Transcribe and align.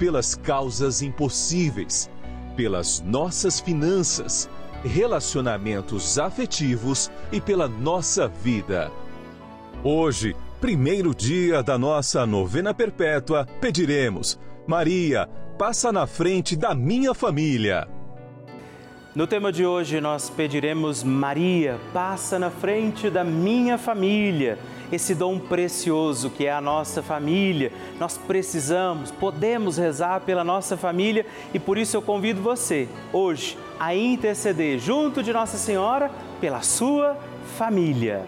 pelas 0.00 0.34
causas 0.34 1.02
impossíveis, 1.02 2.10
pelas 2.56 3.00
nossas 3.02 3.60
finanças, 3.60 4.48
relacionamentos 4.82 6.18
afetivos 6.18 7.10
e 7.30 7.38
pela 7.38 7.68
nossa 7.68 8.26
vida. 8.26 8.90
Hoje, 9.84 10.34
primeiro 10.58 11.14
dia 11.14 11.62
da 11.62 11.76
nossa 11.76 12.24
novena 12.24 12.72
perpétua, 12.72 13.46
pediremos: 13.60 14.38
Maria, 14.66 15.28
passa 15.58 15.92
na 15.92 16.06
frente 16.06 16.56
da 16.56 16.74
minha 16.74 17.12
família. 17.12 17.86
No 19.14 19.26
tema 19.26 19.52
de 19.52 19.66
hoje, 19.66 20.00
nós 20.00 20.30
pediremos: 20.30 21.04
Maria, 21.04 21.78
passa 21.92 22.38
na 22.38 22.48
frente 22.48 23.10
da 23.10 23.22
minha 23.22 23.76
família. 23.76 24.58
Esse 24.92 25.14
dom 25.14 25.38
precioso 25.38 26.30
que 26.30 26.46
é 26.46 26.52
a 26.52 26.60
nossa 26.60 27.02
família. 27.02 27.72
Nós 27.98 28.18
precisamos, 28.18 29.10
podemos 29.10 29.76
rezar 29.76 30.20
pela 30.20 30.42
nossa 30.42 30.76
família 30.76 31.24
e 31.54 31.58
por 31.58 31.78
isso 31.78 31.96
eu 31.96 32.02
convido 32.02 32.42
você, 32.42 32.88
hoje, 33.12 33.56
a 33.78 33.94
interceder 33.94 34.78
junto 34.78 35.22
de 35.22 35.32
Nossa 35.32 35.56
Senhora 35.56 36.10
pela 36.40 36.62
sua 36.62 37.16
família. 37.56 38.26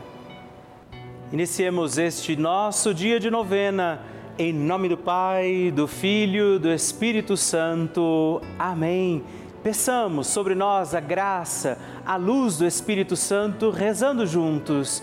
Iniciemos 1.33 1.99
este 1.99 2.37
nosso 2.37 2.93
dia 2.93 3.19
de 3.19 3.31
novena 3.31 4.03
em 4.39 4.53
nome 4.53 4.89
do 4.89 4.97
Pai, 4.97 5.73
do 5.75 5.87
Filho, 5.87 6.59
do 6.59 6.71
Espírito 6.71 7.37
Santo. 7.37 8.41
Amém. 8.59 9.23
Peçamos 9.63 10.27
sobre 10.27 10.55
nós 10.55 10.95
a 10.95 11.01
graça, 11.01 11.79
a 12.05 12.17
luz 12.17 12.59
do 12.59 12.67
Espírito 12.67 13.15
Santo, 13.15 13.71
rezando 13.71 14.27
juntos. 14.27 15.03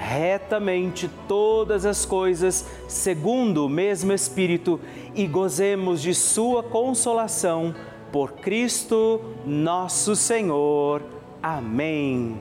retamente 0.00 1.10
todas 1.28 1.84
as 1.84 2.06
coisas 2.06 2.64
segundo 2.88 3.66
o 3.66 3.68
mesmo 3.68 4.14
Espírito 4.14 4.80
e 5.14 5.26
gozemos 5.26 6.00
de 6.00 6.14
Sua 6.14 6.62
consolação 6.62 7.74
por 8.10 8.32
Cristo 8.32 9.20
nosso 9.44 10.16
Senhor. 10.16 11.02
Amém. 11.42 12.40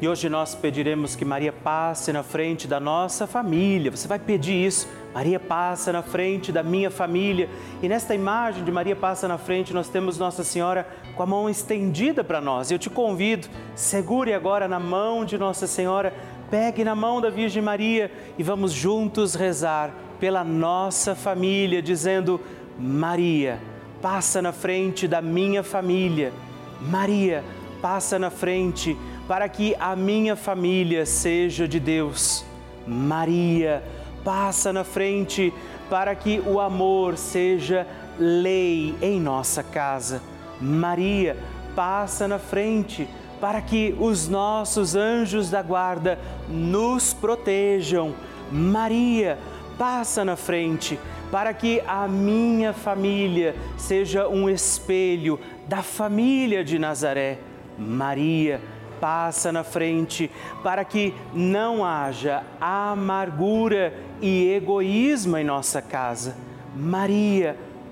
E 0.00 0.08
hoje 0.08 0.30
nós 0.30 0.54
pediremos 0.54 1.14
que 1.14 1.26
Maria 1.26 1.52
passe 1.52 2.10
na 2.10 2.22
frente 2.22 2.66
da 2.66 2.80
nossa 2.80 3.26
família. 3.26 3.90
Você 3.90 4.08
vai 4.08 4.18
pedir 4.18 4.66
isso 4.66 4.88
Maria 5.14 5.38
passa 5.38 5.92
na 5.92 6.02
frente 6.02 6.50
da 6.50 6.60
minha 6.60 6.90
família. 6.90 7.48
E 7.80 7.88
nesta 7.88 8.16
imagem 8.16 8.64
de 8.64 8.72
Maria 8.72 8.96
passa 8.96 9.28
na 9.28 9.38
frente, 9.38 9.72
nós 9.72 9.88
temos 9.88 10.18
Nossa 10.18 10.42
Senhora 10.42 10.88
com 11.14 11.22
a 11.22 11.26
mão 11.26 11.48
estendida 11.48 12.24
para 12.24 12.40
nós. 12.40 12.72
Eu 12.72 12.80
te 12.80 12.90
convido, 12.90 13.46
segure 13.76 14.34
agora 14.34 14.66
na 14.66 14.80
mão 14.80 15.24
de 15.24 15.38
Nossa 15.38 15.68
Senhora, 15.68 16.12
pegue 16.54 16.84
na 16.84 16.94
mão 16.94 17.20
da 17.20 17.30
Virgem 17.30 17.60
Maria 17.60 18.08
e 18.38 18.42
vamos 18.44 18.70
juntos 18.70 19.34
rezar 19.34 19.92
pela 20.20 20.44
nossa 20.44 21.12
família, 21.12 21.82
dizendo: 21.82 22.40
Maria, 22.78 23.58
passa 24.00 24.40
na 24.40 24.52
frente 24.52 25.08
da 25.08 25.20
minha 25.20 25.64
família. 25.64 26.32
Maria, 26.80 27.42
passa 27.82 28.20
na 28.20 28.30
frente 28.30 28.96
para 29.26 29.48
que 29.48 29.74
a 29.80 29.96
minha 29.96 30.36
família 30.36 31.04
seja 31.04 31.66
de 31.66 31.80
Deus. 31.80 32.44
Maria, 32.86 33.82
passa 34.22 34.72
na 34.72 34.84
frente 34.84 35.52
para 35.90 36.14
que 36.14 36.40
o 36.46 36.60
amor 36.60 37.18
seja 37.18 37.84
lei 38.16 38.94
em 39.02 39.18
nossa 39.18 39.60
casa. 39.60 40.22
Maria, 40.60 41.36
passa 41.74 42.28
na 42.28 42.38
frente 42.38 43.08
para 43.44 43.60
que 43.60 43.94
os 44.00 44.26
nossos 44.26 44.96
anjos 44.96 45.50
da 45.50 45.60
guarda 45.60 46.18
nos 46.48 47.12
protejam. 47.12 48.14
Maria, 48.50 49.38
passa 49.76 50.24
na 50.24 50.34
frente 50.34 50.98
para 51.30 51.52
que 51.52 51.82
a 51.86 52.08
minha 52.08 52.72
família 52.72 53.54
seja 53.76 54.26
um 54.28 54.48
espelho 54.48 55.38
da 55.68 55.82
família 55.82 56.64
de 56.64 56.78
Nazaré. 56.78 57.38
Maria, 57.78 58.62
passa 58.98 59.52
na 59.52 59.62
frente 59.62 60.30
para 60.62 60.82
que 60.82 61.12
não 61.34 61.84
haja 61.84 62.44
amargura 62.58 63.92
e 64.22 64.54
egoísmo 64.54 65.36
em 65.36 65.44
nossa 65.44 65.82
casa. 65.82 66.34
Maria, 66.74 67.58
passa 67.58 67.73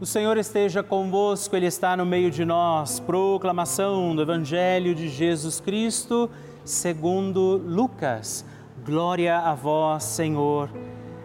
O 0.00 0.06
Senhor 0.06 0.38
esteja 0.38 0.82
convosco, 0.82 1.54
Ele 1.54 1.66
está 1.66 1.94
no 1.94 2.06
meio 2.06 2.30
de 2.30 2.42
nós. 2.42 2.98
Proclamação 2.98 4.16
do 4.16 4.22
Evangelho 4.22 4.94
de 4.94 5.10
Jesus 5.10 5.60
Cristo, 5.60 6.30
segundo 6.64 7.58
Lucas. 7.58 8.42
Glória 8.82 9.36
a 9.36 9.54
vós, 9.54 10.04
Senhor. 10.04 10.70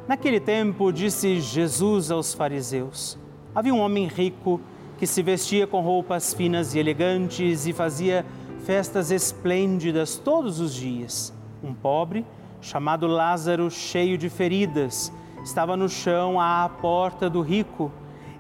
Naquele 0.06 0.42
tempo, 0.42 0.92
disse 0.92 1.40
Jesus 1.40 2.12
aos 2.12 2.34
fariseus: 2.34 3.18
Havia 3.56 3.74
um 3.74 3.80
homem 3.80 4.08
rico 4.08 4.60
que 4.98 5.08
se 5.08 5.24
vestia 5.24 5.66
com 5.66 5.80
roupas 5.80 6.34
finas 6.34 6.76
e 6.76 6.80
elegantes 6.80 7.66
e 7.66 7.72
fazia 7.72 8.26
festas 8.66 9.10
esplêndidas 9.10 10.18
todos 10.18 10.60
os 10.60 10.74
dias. 10.74 11.34
Um 11.64 11.74
pobre, 11.74 12.26
chamado 12.60 13.08
Lázaro, 13.08 13.72
cheio 13.72 14.18
de 14.18 14.28
feridas, 14.30 15.14
estava 15.46 15.78
no 15.78 15.88
chão 15.88 16.42
à 16.42 16.68
porta 16.68 17.30
do 17.30 17.40
rico 17.40 17.90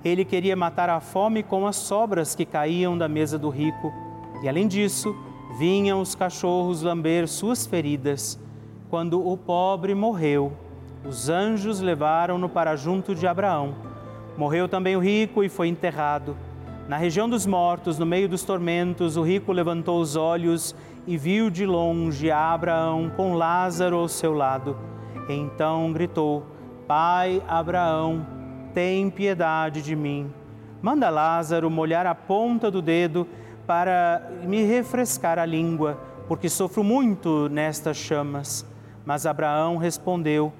ele 0.07 0.23
queria 0.23 0.55
matar 0.55 0.89
a 0.89 0.99
fome 0.99 1.41
com 1.41 1.65
as 1.65 1.75
sobras 1.75 2.35
que 2.35 2.45
caíam 2.45 2.97
da 2.97 3.07
mesa 3.07 3.39
do 3.39 3.49
rico. 3.49 3.91
E 4.43 4.47
além 4.47 4.67
disso, 4.67 5.15
vinham 5.57 5.99
os 5.99 6.13
cachorros 6.13 6.83
lamber 6.83 7.27
suas 7.27 7.65
feridas. 7.65 8.39
Quando 8.89 9.25
o 9.25 9.35
pobre 9.35 9.95
morreu, 9.95 10.53
os 11.03 11.29
anjos 11.29 11.81
levaram-no 11.81 12.47
para 12.47 12.75
junto 12.75 13.15
de 13.15 13.25
Abraão. 13.25 13.73
Morreu 14.37 14.67
também 14.67 14.95
o 14.95 14.99
rico 14.99 15.43
e 15.43 15.49
foi 15.49 15.67
enterrado. 15.67 16.35
Na 16.87 16.97
região 16.97 17.27
dos 17.27 17.47
mortos, 17.47 17.97
no 17.97 18.05
meio 18.05 18.29
dos 18.29 18.43
tormentos, 18.43 19.17
o 19.17 19.23
rico 19.23 19.51
levantou 19.51 19.99
os 19.99 20.15
olhos 20.15 20.75
e 21.07 21.17
viu 21.17 21.49
de 21.49 21.65
longe 21.65 22.29
Abraão 22.29 23.11
com 23.15 23.33
Lázaro 23.33 23.97
ao 23.97 24.07
seu 24.07 24.33
lado. 24.33 24.77
Então 25.27 25.91
gritou: 25.91 26.43
Pai 26.87 27.41
Abraão, 27.47 28.34
tem 28.75 29.09
piedade 29.09 29.81
de 29.81 29.95
mim. 29.95 30.29
Manda 30.81 31.09
Lázaro 31.09 31.71
molhar 31.71 32.05
a 32.05 32.13
ponta 32.13 32.69
do 32.69 32.81
dedo 32.81 33.25
para 33.65 34.29
me 34.43 34.63
refrescar 34.63 35.39
a 35.39 35.45
língua, 35.45 35.97
porque 36.27 36.49
sofro 36.49 36.83
muito 36.83 37.47
nestas 37.49 37.95
chamas. 37.95 38.65
Mas 39.05 39.25
Abraão 39.25 39.77
respondeu: 39.77 40.51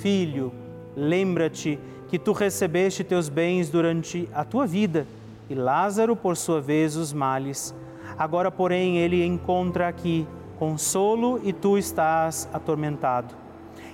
Filho, 0.00 0.52
lembra-te 0.94 1.78
que 2.08 2.18
tu 2.18 2.32
recebeste 2.32 3.02
teus 3.02 3.30
bens 3.30 3.70
durante 3.70 4.28
a 4.34 4.44
tua 4.44 4.66
vida, 4.66 5.06
e 5.48 5.54
Lázaro, 5.54 6.14
por 6.14 6.36
sua 6.36 6.60
vez, 6.60 6.94
os 6.94 7.10
males. 7.10 7.74
Agora, 8.18 8.50
porém, 8.50 8.98
ele 8.98 9.24
encontra 9.24 9.88
aqui 9.88 10.26
consolo 10.58 11.40
e 11.42 11.54
tu 11.54 11.78
estás 11.78 12.48
atormentado. 12.52 13.34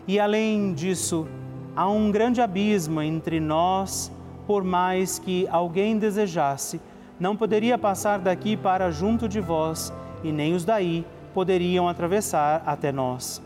E 0.06 0.18
além 0.18 0.74
disso, 0.74 1.28
há 1.78 1.88
um 1.88 2.10
grande 2.10 2.40
abismo 2.40 3.00
entre 3.00 3.38
nós, 3.38 4.10
por 4.48 4.64
mais 4.64 5.20
que 5.20 5.46
alguém 5.48 5.96
desejasse, 5.96 6.80
não 7.20 7.36
poderia 7.36 7.78
passar 7.78 8.18
daqui 8.18 8.56
para 8.56 8.90
junto 8.90 9.28
de 9.28 9.40
vós, 9.40 9.92
e 10.24 10.32
nem 10.32 10.54
os 10.54 10.64
daí 10.64 11.06
poderiam 11.32 11.88
atravessar 11.88 12.64
até 12.66 12.90
nós. 12.90 13.40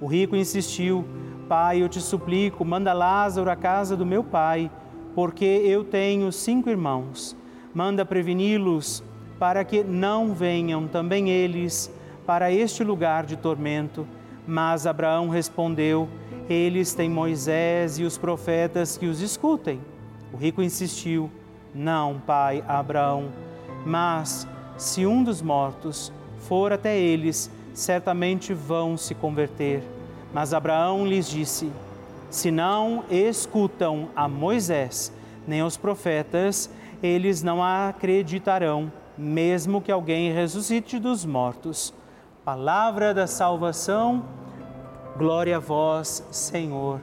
O 0.00 0.06
rico 0.06 0.36
insistiu: 0.36 1.04
Pai, 1.48 1.82
eu 1.82 1.88
te 1.88 2.00
suplico, 2.00 2.64
manda 2.64 2.92
Lázaro 2.92 3.50
à 3.50 3.56
casa 3.56 3.96
do 3.96 4.06
meu 4.06 4.22
pai, 4.22 4.70
porque 5.12 5.44
eu 5.44 5.82
tenho 5.82 6.30
cinco 6.30 6.70
irmãos. 6.70 7.36
Manda 7.74 8.04
preveni-los 8.04 9.02
para 9.36 9.64
que 9.64 9.82
não 9.82 10.32
venham 10.32 10.86
também 10.86 11.28
eles 11.28 11.92
para 12.24 12.52
este 12.52 12.84
lugar 12.84 13.26
de 13.26 13.36
tormento. 13.36 14.06
Mas 14.46 14.86
Abraão 14.86 15.28
respondeu: 15.28 16.08
Eles 16.48 16.92
têm 16.94 17.08
Moisés 17.08 17.98
e 17.98 18.04
os 18.04 18.18
profetas 18.18 18.96
que 18.96 19.06
os 19.06 19.20
escutem. 19.20 19.80
O 20.32 20.36
rico 20.36 20.62
insistiu: 20.62 21.30
Não, 21.74 22.20
pai 22.26 22.62
Abraão, 22.68 23.30
mas 23.86 24.46
se 24.76 25.06
um 25.06 25.22
dos 25.22 25.40
mortos 25.40 26.12
for 26.40 26.72
até 26.72 26.98
eles, 26.98 27.50
certamente 27.72 28.52
vão 28.52 28.96
se 28.96 29.14
converter. 29.14 29.82
Mas 30.32 30.52
Abraão 30.52 31.06
lhes 31.06 31.28
disse: 31.28 31.70
Se 32.30 32.50
não 32.50 33.04
escutam 33.10 34.08
a 34.14 34.28
Moisés 34.28 35.12
nem 35.46 35.60
aos 35.60 35.76
profetas, 35.76 36.70
eles 37.02 37.42
não 37.42 37.62
acreditarão 37.62 38.90
mesmo 39.16 39.80
que 39.80 39.92
alguém 39.92 40.32
ressuscite 40.32 40.98
dos 40.98 41.24
mortos. 41.24 41.94
Palavra 42.44 43.14
da 43.14 43.26
salvação, 43.26 44.24
glória 45.16 45.56
a 45.56 45.60
vós, 45.60 46.26
Senhor. 46.30 47.00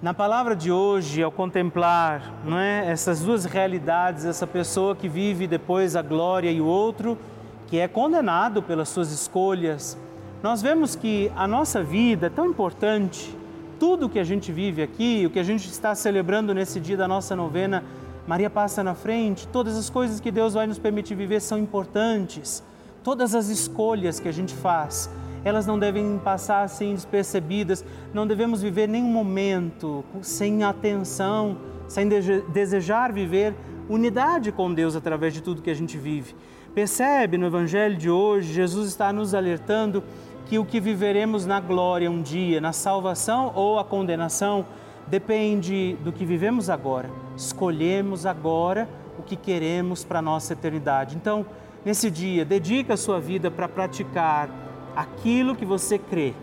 Na 0.00 0.14
palavra 0.14 0.56
de 0.56 0.72
hoje, 0.72 1.22
ao 1.22 1.30
contemplar 1.30 2.32
não 2.44 2.58
é, 2.58 2.90
essas 2.90 3.20
duas 3.20 3.44
realidades, 3.44 4.24
essa 4.24 4.46
pessoa 4.46 4.96
que 4.96 5.08
vive 5.08 5.46
depois 5.46 5.94
a 5.94 6.02
glória 6.02 6.50
e 6.50 6.60
o 6.60 6.66
outro 6.66 7.18
que 7.66 7.78
é 7.78 7.86
condenado 7.86 8.62
pelas 8.62 8.88
suas 8.88 9.12
escolhas, 9.12 9.96
nós 10.42 10.60
vemos 10.60 10.96
que 10.96 11.30
a 11.36 11.46
nossa 11.46 11.82
vida 11.82 12.26
é 12.26 12.30
tão 12.30 12.46
importante, 12.46 13.36
tudo 13.78 14.08
que 14.08 14.18
a 14.18 14.24
gente 14.24 14.50
vive 14.50 14.82
aqui, 14.82 15.24
o 15.26 15.30
que 15.30 15.38
a 15.38 15.44
gente 15.44 15.68
está 15.68 15.94
celebrando 15.94 16.52
nesse 16.54 16.80
dia 16.80 16.96
da 16.96 17.06
nossa 17.06 17.36
novena, 17.36 17.84
Maria 18.26 18.48
passa 18.48 18.82
na 18.82 18.94
frente, 18.94 19.46
todas 19.48 19.76
as 19.76 19.90
coisas 19.90 20.18
que 20.18 20.30
Deus 20.30 20.54
vai 20.54 20.66
nos 20.66 20.78
permitir 20.78 21.14
viver 21.14 21.40
são 21.40 21.58
importantes. 21.58 22.62
Todas 23.02 23.34
as 23.34 23.48
escolhas 23.48 24.20
que 24.20 24.28
a 24.28 24.32
gente 24.32 24.54
faz, 24.54 25.10
elas 25.44 25.66
não 25.66 25.78
devem 25.78 26.18
passar 26.18 26.62
assim 26.62 26.94
despercebidas, 26.94 27.84
não 28.12 28.26
devemos 28.26 28.62
viver 28.62 28.88
nenhum 28.88 29.08
momento 29.08 30.04
sem 30.20 30.62
atenção, 30.62 31.56
sem 31.88 32.08
desejar 32.08 33.12
viver 33.12 33.54
unidade 33.88 34.52
com 34.52 34.72
Deus 34.72 34.96
através 34.96 35.34
de 35.34 35.42
tudo 35.42 35.62
que 35.62 35.70
a 35.70 35.74
gente 35.74 35.98
vive. 35.98 36.34
Percebe 36.74 37.36
no 37.36 37.46
Evangelho 37.46 37.96
de 37.96 38.08
hoje, 38.08 38.52
Jesus 38.52 38.88
está 38.88 39.12
nos 39.12 39.34
alertando 39.34 40.02
que 40.46 40.58
o 40.58 40.64
que 40.64 40.80
viveremos 40.80 41.44
na 41.44 41.60
glória 41.60 42.10
um 42.10 42.22
dia, 42.22 42.60
na 42.60 42.72
salvação 42.72 43.52
ou 43.54 43.78
a 43.78 43.84
condenação, 43.84 44.64
depende 45.06 45.96
do 46.02 46.12
que 46.12 46.24
vivemos 46.24 46.70
agora. 46.70 47.10
Escolhemos 47.36 48.24
agora 48.24 48.88
o 49.18 49.22
que 49.22 49.36
queremos 49.36 50.04
para 50.04 50.20
a 50.20 50.22
nossa 50.22 50.52
eternidade. 50.52 51.16
Então, 51.16 51.44
nesse 51.84 52.10
dia, 52.10 52.44
dedique 52.44 52.92
a 52.92 52.96
sua 52.96 53.20
vida 53.20 53.50
para 53.50 53.68
praticar 53.68 54.48
aquilo 54.94 55.56
que 55.56 55.64
você 55.64 55.98
crê. 55.98 56.34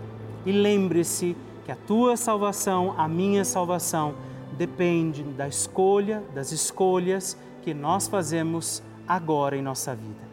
E 0.45 0.51
lembre-se 0.51 1.35
que 1.65 1.71
a 1.71 1.75
tua 1.75 2.17
salvação, 2.17 2.95
a 2.97 3.07
minha 3.07 3.45
salvação, 3.45 4.15
depende 4.57 5.23
da 5.23 5.47
escolha, 5.47 6.23
das 6.33 6.51
escolhas 6.51 7.37
que 7.61 7.73
nós 7.73 8.07
fazemos 8.07 8.81
agora 9.07 9.55
em 9.55 9.61
nossa 9.61 9.95
vida. 9.95 10.27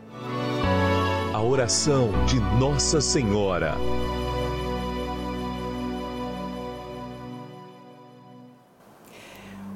A 1.32 1.42
oração 1.42 2.10
de 2.26 2.40
Nossa 2.58 3.00
Senhora. 3.00 3.74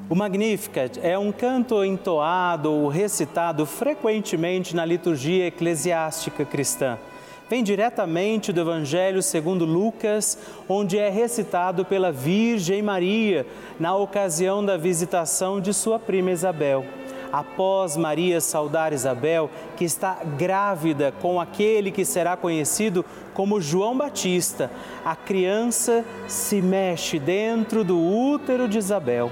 O 0.09 0.15
Magnificat 0.17 0.99
é 1.01 1.17
um 1.17 1.31
canto 1.31 1.85
entoado 1.85 2.73
ou 2.73 2.89
recitado 2.89 3.65
frequentemente 3.65 4.75
na 4.75 4.85
liturgia 4.85 5.47
eclesiástica 5.47 6.45
cristã. 6.45 6.99
Vem 7.51 7.65
diretamente 7.65 8.53
do 8.53 8.61
Evangelho 8.61 9.21
segundo 9.21 9.65
Lucas, 9.65 10.39
onde 10.69 10.97
é 10.97 11.09
recitado 11.11 11.85
pela 11.85 12.13
Virgem 12.13 12.81
Maria 12.81 13.45
na 13.77 13.93
ocasião 13.97 14.65
da 14.65 14.77
visitação 14.77 15.61
de 15.61 15.75
sua 15.75 15.99
prima 15.99 16.31
Isabel. 16.31 16.85
Após 17.33 17.97
Maria 17.97 18.41
saudar 18.41 18.93
Isabel, 18.93 19.51
que 19.77 19.85
está 19.85 20.21
grávida 20.39 21.13
com 21.21 21.41
aquele 21.41 21.91
que 21.91 22.05
será 22.05 22.37
conhecido 22.37 23.05
como 23.35 23.61
João 23.61 23.99
Batista, 23.99 24.71
a 25.05 25.17
criança 25.17 26.05
se 26.29 26.63
mexe 26.63 27.19
dentro 27.19 27.83
do 27.83 27.99
útero 27.99 28.69
de 28.69 28.79
Isabel 28.79 29.29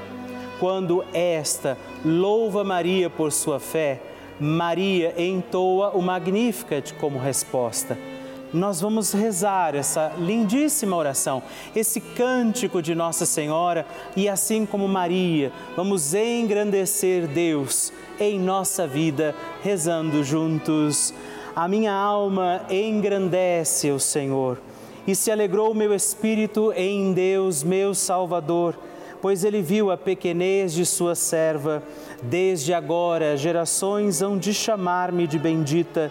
quando 0.58 1.04
esta 1.12 1.78
louva 2.04 2.64
Maria 2.64 3.08
por 3.08 3.30
sua 3.30 3.60
fé, 3.60 4.00
Maria 4.40 5.14
entoa 5.16 5.90
o 5.90 6.02
Magnificat 6.02 6.94
como 6.94 7.16
resposta. 7.16 8.07
Nós 8.52 8.80
vamos 8.80 9.12
rezar 9.12 9.74
essa 9.74 10.12
lindíssima 10.18 10.96
oração, 10.96 11.42
esse 11.76 12.00
cântico 12.00 12.80
de 12.80 12.94
Nossa 12.94 13.26
Senhora 13.26 13.84
e 14.16 14.28
assim 14.28 14.64
como 14.64 14.88
Maria, 14.88 15.52
vamos 15.76 16.14
engrandecer 16.14 17.26
Deus 17.26 17.92
em 18.18 18.38
nossa 18.40 18.86
vida, 18.86 19.34
rezando 19.62 20.24
juntos. 20.24 21.12
A 21.54 21.68
minha 21.68 21.92
alma 21.92 22.62
engrandece 22.70 23.90
o 23.90 24.00
Senhor 24.00 24.58
e 25.06 25.14
se 25.14 25.30
alegrou 25.30 25.72
o 25.72 25.74
meu 25.74 25.94
espírito 25.94 26.72
em 26.74 27.12
Deus, 27.12 27.62
meu 27.62 27.94
Salvador 27.94 28.78
pois 29.20 29.44
ele 29.44 29.60
viu 29.60 29.90
a 29.90 29.96
pequenez 29.96 30.72
de 30.72 30.86
sua 30.86 31.14
serva. 31.14 31.82
Desde 32.22 32.72
agora, 32.72 33.36
gerações 33.36 34.22
hão 34.22 34.38
de 34.38 34.54
chamar-me 34.54 35.26
de 35.26 35.38
bendita. 35.38 36.10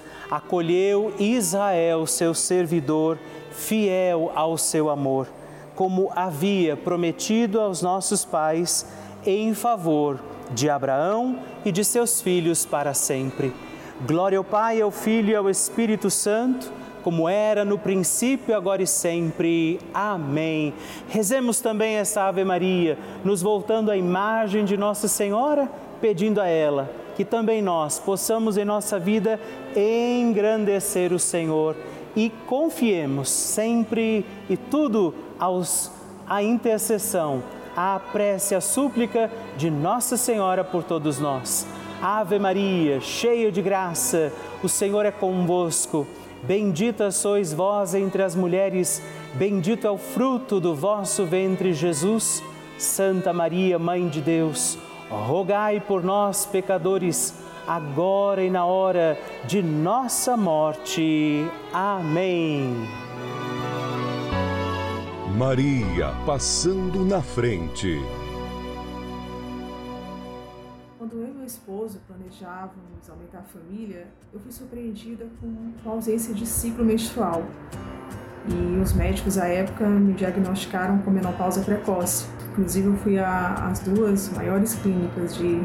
Acolheu 0.31 1.13
Israel, 1.19 2.07
seu 2.07 2.33
servidor, 2.33 3.19
fiel 3.51 4.31
ao 4.33 4.57
seu 4.57 4.89
amor, 4.89 5.27
como 5.75 6.09
havia 6.15 6.77
prometido 6.77 7.59
aos 7.59 7.81
nossos 7.81 8.23
pais, 8.23 8.87
em 9.25 9.53
favor 9.53 10.21
de 10.51 10.69
Abraão 10.69 11.37
e 11.65 11.71
de 11.71 11.83
seus 11.83 12.21
filhos 12.21 12.65
para 12.65 12.93
sempre. 12.93 13.53
Glória 14.07 14.37
ao 14.37 14.43
Pai, 14.45 14.79
ao 14.79 14.89
Filho 14.89 15.31
e 15.31 15.35
ao 15.35 15.49
Espírito 15.49 16.09
Santo 16.09 16.71
como 17.03 17.27
era 17.27 17.65
no 17.65 17.77
princípio, 17.77 18.55
agora 18.55 18.83
e 18.83 18.87
sempre. 18.87 19.79
Amém. 19.93 20.73
Rezemos 21.09 21.59
também 21.59 21.95
essa 21.95 22.23
Ave 22.23 22.43
Maria, 22.43 22.97
nos 23.23 23.41
voltando 23.41 23.89
à 23.89 23.97
imagem 23.97 24.63
de 24.63 24.77
Nossa 24.77 25.07
Senhora, 25.07 25.69
pedindo 25.99 26.39
a 26.39 26.47
ela 26.47 27.01
que 27.21 27.25
também 27.25 27.61
nós 27.61 27.99
possamos 27.99 28.57
em 28.57 28.65
nossa 28.65 28.97
vida 28.97 29.39
engrandecer 29.75 31.13
o 31.13 31.19
Senhor 31.19 31.75
e 32.15 32.31
confiemos 32.47 33.29
sempre 33.29 34.25
e 34.49 34.57
tudo 34.57 35.13
aos 35.37 35.91
a 36.27 36.41
intercessão, 36.41 37.43
a 37.75 38.01
prece, 38.11 38.55
a 38.55 38.61
súplica 38.61 39.29
de 39.55 39.69
Nossa 39.69 40.17
Senhora 40.17 40.63
por 40.63 40.83
todos 40.83 41.19
nós. 41.19 41.67
Ave 42.01 42.39
Maria, 42.39 42.99
cheia 42.99 43.51
de 43.51 43.61
graça, 43.61 44.33
o 44.63 44.67
Senhor 44.67 45.05
é 45.05 45.11
convosco. 45.11 46.07
Bendita 46.41 47.11
sois 47.11 47.53
vós 47.53 47.93
entre 47.93 48.23
as 48.23 48.35
mulheres, 48.35 48.99
bendito 49.35 49.85
é 49.85 49.91
o 49.91 49.97
fruto 49.99 50.59
do 50.59 50.73
vosso 50.73 51.23
ventre, 51.23 51.71
Jesus. 51.71 52.41
Santa 52.79 53.31
Maria, 53.31 53.77
Mãe 53.77 54.09
de 54.09 54.21
Deus, 54.21 54.75
rogai 55.17 55.79
por 55.79 56.03
nós, 56.03 56.45
pecadores, 56.45 57.33
agora 57.67 58.43
e 58.43 58.49
na 58.49 58.65
hora 58.65 59.17
de 59.45 59.61
nossa 59.61 60.35
morte. 60.35 61.45
Amém. 61.73 62.73
Maria 65.37 66.13
passando 66.25 67.05
na 67.05 67.21
frente. 67.21 67.99
esposo 71.51 71.99
planejávamos 72.07 73.09
aumentar 73.09 73.39
a 73.39 73.43
família, 73.43 74.07
eu 74.33 74.39
fui 74.39 74.51
surpreendida 74.51 75.27
com 75.39 75.89
a 75.89 75.93
ausência 75.93 76.33
de 76.33 76.45
ciclo 76.45 76.83
menstrual. 76.83 77.43
E 78.49 78.79
os 78.81 78.93
médicos 78.93 79.37
à 79.37 79.47
época 79.47 79.85
me 79.87 80.13
diagnosticaram 80.13 80.97
com 80.99 81.11
menopausa 81.11 81.61
precoce. 81.61 82.25
Inclusive, 82.51 82.87
eu 82.87 82.95
fui 82.95 83.19
às 83.19 83.79
duas 83.79 84.29
maiores 84.35 84.75
clínicas 84.75 85.35
de, 85.35 85.61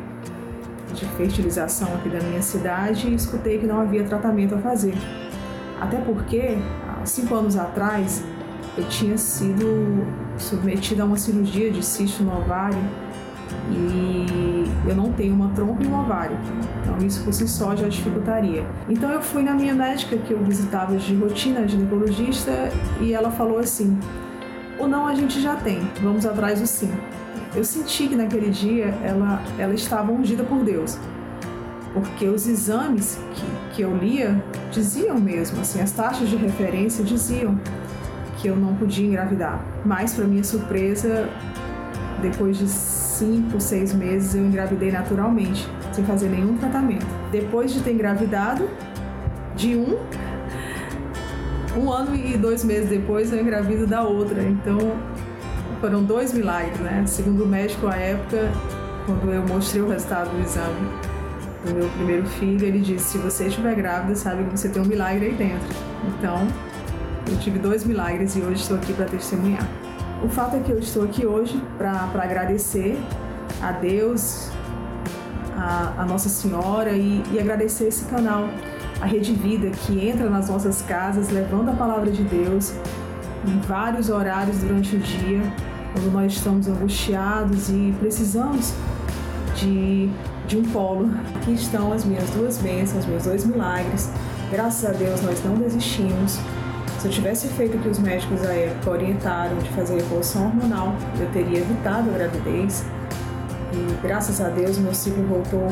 de 0.94 1.04
fertilização 1.16 1.88
aqui 1.94 2.08
da 2.08 2.20
minha 2.20 2.42
cidade 2.42 3.08
e 3.08 3.14
escutei 3.14 3.58
que 3.58 3.66
não 3.66 3.80
havia 3.80 4.04
tratamento 4.04 4.54
a 4.54 4.58
fazer. 4.58 4.94
Até 5.80 5.98
porque, 5.98 6.58
há 6.88 7.04
cinco 7.04 7.34
anos 7.34 7.56
atrás, 7.56 8.22
eu 8.76 8.84
tinha 8.88 9.16
sido 9.16 10.06
submetida 10.38 11.02
a 11.02 11.06
uma 11.06 11.16
cirurgia 11.16 11.70
de 11.70 11.84
cisto 11.84 12.22
no 12.22 12.38
ovário 12.38 12.78
e 13.70 14.55
eu 14.86 14.94
não 14.94 15.12
tenho 15.12 15.34
uma 15.34 15.48
trompa 15.50 15.82
e 15.82 15.86
um 15.86 16.00
ovário. 16.00 16.36
Então 16.82 17.06
isso 17.06 17.22
por 17.24 17.32
si 17.32 17.46
só 17.48 17.74
já 17.74 17.88
dificultaria. 17.88 18.64
Então 18.88 19.10
eu 19.10 19.20
fui 19.20 19.42
na 19.42 19.52
minha 19.52 19.74
médica 19.74 20.16
que 20.16 20.32
eu 20.32 20.38
visitava 20.38 20.96
de 20.96 21.14
rotina, 21.14 21.66
ginecologista, 21.66 22.70
e 23.00 23.12
ela 23.12 23.30
falou 23.30 23.58
assim: 23.58 23.98
"O 24.78 24.86
não 24.86 25.06
a 25.06 25.14
gente 25.14 25.40
já 25.40 25.56
tem, 25.56 25.80
vamos 26.02 26.24
atrás 26.24 26.60
do 26.60 26.66
sim". 26.66 26.92
Eu 27.54 27.64
senti 27.64 28.08
que 28.08 28.16
naquele 28.16 28.50
dia 28.50 28.94
ela 29.02 29.42
ela 29.58 29.74
estava 29.74 30.12
ungida 30.12 30.44
por 30.44 30.62
Deus. 30.62 30.98
Porque 31.94 32.26
os 32.26 32.46
exames 32.46 33.18
que, 33.34 33.74
que 33.74 33.82
eu 33.82 33.96
lia 33.96 34.44
diziam 34.70 35.18
mesmo, 35.18 35.62
assim, 35.62 35.80
as 35.80 35.92
taxas 35.92 36.28
de 36.28 36.36
referência 36.36 37.02
diziam 37.02 37.58
que 38.36 38.48
eu 38.48 38.56
não 38.56 38.74
podia 38.74 39.06
engravidar. 39.06 39.64
Mas, 39.82 40.12
para 40.12 40.26
minha 40.26 40.44
surpresa, 40.44 41.26
depois 42.20 42.58
de 42.58 42.68
cinco, 43.16 43.60
seis 43.60 43.94
meses 43.94 44.34
eu 44.34 44.44
engravidei 44.44 44.92
naturalmente, 44.92 45.66
sem 45.92 46.04
fazer 46.04 46.28
nenhum 46.28 46.56
tratamento. 46.56 47.06
Depois 47.32 47.72
de 47.72 47.80
ter 47.80 47.92
engravidado, 47.92 48.68
de 49.56 49.74
um, 49.74 49.96
um 51.78 51.90
ano 51.90 52.14
e 52.14 52.36
dois 52.36 52.62
meses 52.62 52.90
depois 52.90 53.32
eu 53.32 53.40
engravido 53.40 53.86
da 53.86 54.02
outra. 54.02 54.42
Então 54.42 54.78
foram 55.80 56.02
dois 56.02 56.32
milagres, 56.32 56.78
né? 56.80 57.04
Segundo 57.06 57.44
o 57.44 57.46
médico 57.46 57.86
à 57.86 57.96
época, 57.96 58.50
quando 59.06 59.32
eu 59.32 59.42
mostrei 59.46 59.82
o 59.82 59.88
resultado 59.88 60.30
do 60.30 60.42
exame 60.42 60.88
do 61.64 61.74
meu 61.74 61.88
primeiro 61.90 62.26
filho, 62.26 62.66
ele 62.66 62.80
disse: 62.80 63.12
se 63.12 63.18
você 63.18 63.46
estiver 63.46 63.74
grávida, 63.74 64.14
sabe 64.14 64.44
que 64.44 64.50
você 64.50 64.68
tem 64.68 64.82
um 64.82 64.86
milagre 64.86 65.26
aí 65.26 65.34
dentro. 65.34 65.68
Então 66.06 66.46
eu 67.30 67.38
tive 67.38 67.58
dois 67.58 67.84
milagres 67.84 68.36
e 68.36 68.40
hoje 68.40 68.60
estou 68.60 68.76
aqui 68.76 68.92
para 68.92 69.06
testemunhar. 69.06 69.66
O 70.22 70.28
fato 70.28 70.56
é 70.56 70.60
que 70.60 70.72
eu 70.72 70.78
estou 70.78 71.04
aqui 71.04 71.26
hoje 71.26 71.60
para 71.76 72.08
agradecer 72.14 72.98
a 73.62 73.70
Deus, 73.72 74.48
a, 75.56 75.94
a 75.98 76.04
Nossa 76.06 76.28
Senhora 76.28 76.92
e, 76.92 77.22
e 77.32 77.38
agradecer 77.38 77.88
esse 77.88 78.06
canal, 78.06 78.48
a 79.00 79.04
Rede 79.04 79.32
Vida, 79.32 79.70
que 79.70 80.08
entra 80.08 80.30
nas 80.30 80.48
nossas 80.48 80.80
casas 80.82 81.28
levando 81.28 81.68
a 81.68 81.74
palavra 81.74 82.10
de 82.10 82.22
Deus 82.22 82.72
em 83.46 83.60
vários 83.60 84.08
horários 84.08 84.58
durante 84.58 84.96
o 84.96 84.98
dia, 84.98 85.42
quando 85.92 86.12
nós 86.12 86.32
estamos 86.32 86.66
angustiados 86.66 87.68
e 87.68 87.94
precisamos 88.00 88.72
de, 89.54 90.08
de 90.48 90.56
um 90.56 90.62
polo. 90.64 91.10
Aqui 91.36 91.52
estão 91.52 91.92
as 91.92 92.04
minhas 92.04 92.28
duas 92.30 92.56
bênçãos, 92.58 93.04
meus 93.04 93.24
dois 93.24 93.44
milagres. 93.44 94.10
Graças 94.50 94.88
a 94.88 94.92
Deus 94.92 95.20
nós 95.22 95.44
não 95.44 95.56
desistimos. 95.56 96.38
Se 96.98 97.08
eu 97.08 97.10
tivesse 97.10 97.48
feito 97.48 97.76
o 97.76 97.80
que 97.80 97.88
os 97.88 97.98
médicos 97.98 98.42
à 98.42 98.52
época 98.52 98.90
orientaram 98.90 99.58
de 99.58 99.68
fazer 99.70 99.96
reposição 99.96 100.46
hormonal, 100.46 100.94
eu 101.20 101.30
teria 101.30 101.58
evitado 101.58 102.10
a 102.10 102.12
gravidez. 102.14 102.84
E 103.72 104.06
graças 104.06 104.40
a 104.40 104.48
Deus 104.48 104.78
meu 104.78 104.94
ciclo 104.94 105.22
voltou. 105.24 105.68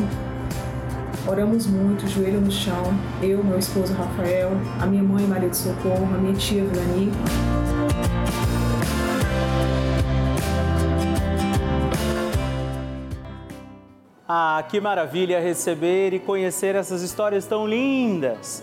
Oramos 1.27 1.67
muito, 1.67 2.07
joelho 2.07 2.41
no 2.41 2.53
chão, 2.53 2.93
eu, 3.23 3.43
meu 3.43 3.59
esposo 3.59 3.95
Rafael, 3.95 4.51
a 4.79 4.85
minha 4.85 5.03
mãe 5.03 5.27
Maria 5.27 5.49
de 5.49 5.57
Socorro, 5.57 6.07
a 6.15 6.19
minha 6.19 6.35
tia 6.35 6.63
Vilani. 6.63 7.11
Ah, 14.29 14.63
que 14.69 14.79
maravilha 14.81 15.41
receber 15.41 16.13
e 16.13 16.19
conhecer 16.19 16.75
essas 16.75 17.01
histórias 17.01 17.47
tão 17.47 17.67
lindas! 17.67 18.63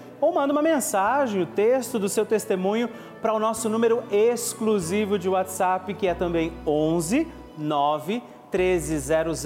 ou 0.21 0.31
manda 0.31 0.53
uma 0.53 0.61
mensagem, 0.61 1.41
o 1.41 1.47
texto 1.47 1.97
do 1.97 2.07
seu 2.07 2.23
testemunho 2.25 2.87
para 3.21 3.33
o 3.33 3.39
nosso 3.39 3.67
número 3.67 4.01
exclusivo 4.11 5.19
de 5.19 5.27
WhatsApp, 5.27 5.93
que 5.95 6.07
é 6.07 6.13
também 6.13 6.53
11 6.65 7.27
9 7.57 8.23
1300 8.53 9.43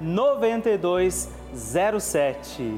9207. 0.00 2.74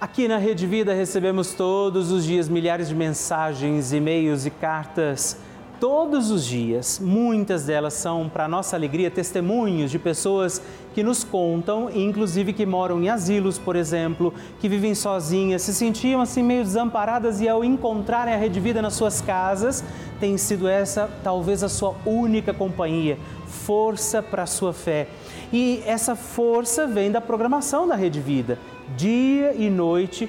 Aqui 0.00 0.28
na 0.28 0.38
Rede 0.38 0.64
Vida 0.66 0.94
recebemos 0.94 1.52
todos 1.52 2.10
os 2.12 2.24
dias 2.24 2.48
milhares 2.48 2.88
de 2.88 2.94
mensagens, 2.94 3.92
e-mails 3.92 4.46
e 4.46 4.50
cartas 4.50 5.36
todos 5.80 6.30
os 6.30 6.44
dias. 6.44 7.00
Muitas 7.02 7.64
delas 7.66 7.94
são, 7.94 8.28
para 8.28 8.48
nossa 8.48 8.76
alegria, 8.76 9.10
testemunhos 9.10 9.90
de 9.90 9.98
pessoas 9.98 10.60
que 10.94 11.02
nos 11.02 11.22
contam, 11.22 11.88
inclusive 11.94 12.52
que 12.52 12.66
moram 12.66 13.02
em 13.02 13.08
asilos, 13.08 13.58
por 13.58 13.76
exemplo, 13.76 14.34
que 14.60 14.68
vivem 14.68 14.94
sozinhas, 14.94 15.62
se 15.62 15.72
sentiam 15.72 16.20
assim 16.20 16.42
meio 16.42 16.64
desamparadas 16.64 17.40
e 17.40 17.48
ao 17.48 17.64
encontrarem 17.64 18.34
a 18.34 18.36
Rede 18.36 18.58
Vida 18.58 18.82
nas 18.82 18.94
suas 18.94 19.20
casas, 19.20 19.84
tem 20.18 20.36
sido 20.36 20.66
essa 20.66 21.08
talvez 21.22 21.62
a 21.62 21.68
sua 21.68 21.94
única 22.04 22.52
companhia, 22.52 23.18
força 23.46 24.22
para 24.22 24.42
a 24.42 24.46
sua 24.46 24.72
fé. 24.72 25.08
E 25.52 25.82
essa 25.86 26.16
força 26.16 26.86
vem 26.86 27.10
da 27.10 27.20
programação 27.20 27.86
da 27.86 27.94
Rede 27.94 28.20
Vida, 28.20 28.58
dia 28.96 29.54
e 29.54 29.70
noite 29.70 30.28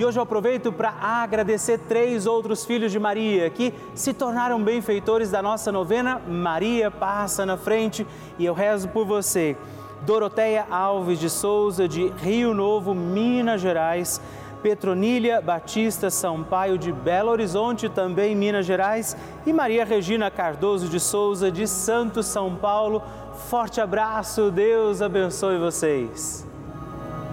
E 0.00 0.04
hoje 0.04 0.18
eu 0.18 0.22
aproveito 0.22 0.72
para 0.72 0.94
agradecer 0.98 1.78
três 1.80 2.26
outros 2.26 2.64
filhos 2.64 2.90
de 2.90 2.98
Maria 2.98 3.50
que 3.50 3.74
se 3.94 4.14
tornaram 4.14 4.64
benfeitores 4.64 5.30
da 5.30 5.42
nossa 5.42 5.70
novena 5.70 6.18
Maria 6.26 6.90
Passa 6.90 7.44
na 7.44 7.58
Frente 7.58 8.06
e 8.38 8.46
eu 8.46 8.54
rezo 8.54 8.88
por 8.88 9.04
você. 9.04 9.58
Doroteia 10.06 10.66
Alves 10.70 11.18
de 11.18 11.28
Souza, 11.28 11.86
de 11.86 12.08
Rio 12.16 12.54
Novo, 12.54 12.94
Minas 12.94 13.60
Gerais. 13.60 14.18
Petronília 14.62 15.38
Batista 15.42 16.08
Sampaio 16.08 16.78
de 16.78 16.92
Belo 16.92 17.30
Horizonte, 17.30 17.90
também 17.90 18.34
Minas 18.34 18.64
Gerais, 18.64 19.14
e 19.46 19.52
Maria 19.52 19.84
Regina 19.84 20.30
Cardoso 20.30 20.88
de 20.88 21.00
Souza 21.00 21.50
de 21.50 21.66
Santo 21.66 22.22
São 22.22 22.56
Paulo. 22.56 23.02
Forte 23.50 23.82
abraço, 23.82 24.50
Deus 24.50 25.02
abençoe 25.02 25.58
vocês. 25.58 26.49